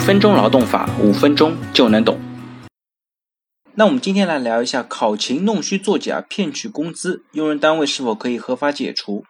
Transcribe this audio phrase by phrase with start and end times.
[0.00, 2.18] 分钟劳动法，五分钟就能懂。
[3.74, 9.24] 那我们今天来聊一下考勤弄虚作假骗取工资，用人单位是否可以合法解除？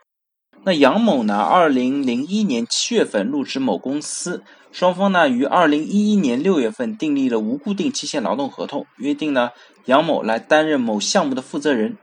[0.65, 1.39] 那杨某呢？
[1.39, 9.51] 二零零一年七月份入职某公司，双方呢于二零一一年六月份订立了无固定期限劳动合同，约定呢
[9.87, 11.99] 杨某来担任某项目的负责人。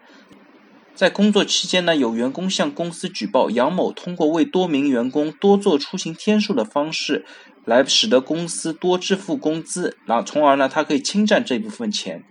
[0.94, 7.24] 在工作期间呢，有员工向公司举报杨某通过为多名员工多做出行天数的方式，
[7.68, 12.24] 来使得公司多支付工资，然后从而呢，他可以侵占这部分钱。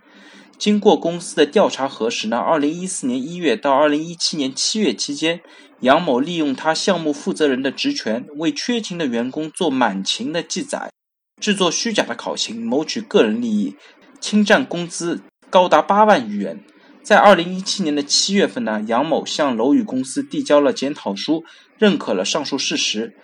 [0.59, 5.43] 经过公司的调查核实呢，二零一四年一月到二零一七年七月期间，
[5.81, 10.91] 杨某利用他项目负责人的职权，为缺勤的员工做满勤的记载，
[11.39, 13.77] 制作虚假的考勤，谋取个人利益，
[14.19, 16.65] 侵占工资高达八万余元。
[17.03, 21.45] 在二零一七年的七月份呢，杨某向楼宇公司递交了检讨书，
[21.79, 23.15] 认可了上述事实，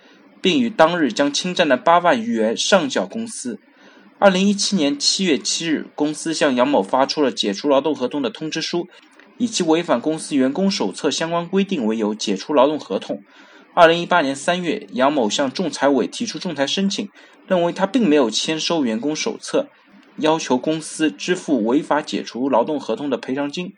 [0.43, 3.61] 并于当日将侵占的八万余元上缴公司。
[4.19, 8.89] 二零一七年七月七日，公司向杨某发出了解除劳动合同的通知书，
[9.37, 13.23] 以其违反公司员工手册相关规定为由解除劳动合同。
[13.73, 17.09] 二零一八年三月，杨某向仲裁委提出仲裁申请，
[17.47, 19.69] 认为他并没有签收员工手册。
[20.17, 23.73] 要求公司支付违法解除劳动合同的赔偿金。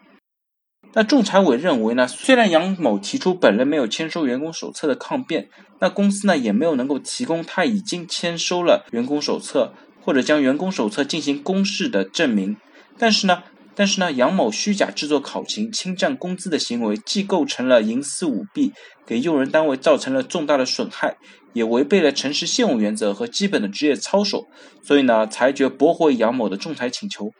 [0.97, 12.55] 那仲裁委认为呢，虽然杨某提出本人没有签收员工手册的抗辩，那公司呢也没有能够提供他已经签收了员工手册或者将员工手册进行公示的证明。
[12.97, 13.43] 但是呢，
[13.75, 18.71] 但是呢，杨某虚假制作考勤、侵占工资的行为，既构成了营私舞弊，
[19.05, 21.17] 给用人单位造成了重大的损害。
[21.51, 24.47] 也违背了诚实信用原则和基本的职业操守，
[24.83, 27.31] 所以呢，裁决驳回杨某的仲裁请求。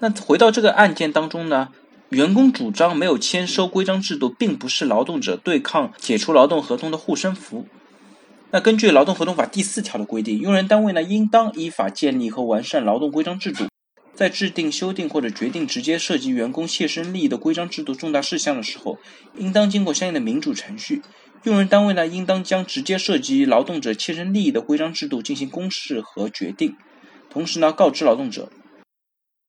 [0.00, 1.68] 那回到这个案件当中呢，
[2.14, 7.66] 员工主张没有签收规章制度，并不是劳动者对抗解除劳动合同的护身符。
[8.52, 13.64] 那根据《劳动合同法》第四条的规定，用人单位呢，应当依法建立和完善劳动规章制度，
[14.14, 18.96] 在制定、修订或者决定直接涉及员工切身利益的规章制度重大事项的时候，
[19.36, 21.02] 应当经过相应的民主程序。
[21.42, 26.76] 用人单位呢，应当将直接涉及劳动者切身利益的规章制度进行公示和决定，
[27.28, 28.50] 同时呢，告知劳动者。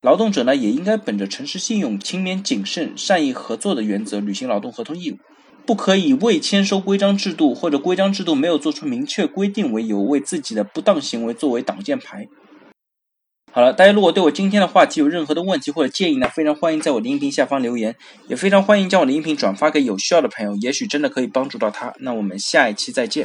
[0.05, 5.17] 劳动者呢，也应该本着诚实信用、勤勉谨慎、善意合作的原则履行劳动合同义务，
[5.65, 12.27] 不可以未签收规章制度或者规章制度没有做出明确规定为由，为自己的不当行为作为挡箭牌。
[13.51, 17.95] 好了，大家如果对我今天的话题有任何的问题或者建议呢，非常欢迎在我的音频下方留言，
[18.27, 21.91] 也非常欢迎将我的音频转发给有需要的朋友，也许真的可以帮助到他。
[22.01, 23.24] 那我们下一期再见。